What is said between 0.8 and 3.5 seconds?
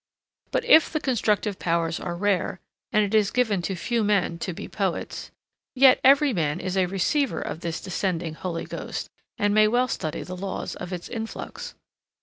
the constructive powers are rare and it is